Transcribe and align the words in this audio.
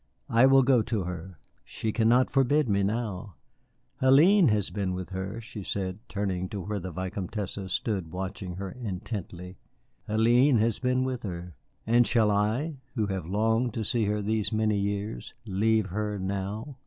I 0.29 0.47
will 0.47 0.63
go 0.63 0.81
to 0.81 1.03
her. 1.03 1.37
She 1.63 1.91
cannot 1.91 2.31
forbid 2.31 2.67
me 2.67 2.81
now. 2.81 3.35
Hélène 4.01 4.49
has 4.49 4.71
been 4.71 4.93
with 4.95 5.11
her," 5.11 5.39
she 5.41 5.61
said, 5.61 5.99
turning 6.09 6.49
to 6.49 6.59
where 6.61 6.79
the 6.79 6.91
Vicomtesse 6.91 7.71
stood 7.71 8.11
watching 8.11 8.55
her 8.55 8.71
intently. 8.71 9.59
"Hélène 10.09 10.57
has 10.57 10.79
been 10.79 11.03
with 11.03 11.21
her. 11.21 11.55
And 11.85 12.07
shall 12.07 12.31
I, 12.31 12.77
who 12.95 13.05
have 13.13 13.27
longed 13.27 13.75
to 13.75 13.83
see 13.85 14.05
her 14.05 14.23
these 14.23 14.51
many 14.51 14.77
years, 14.79 15.35
leave 15.45 15.89
her 15.89 16.17
now?" 16.17 16.77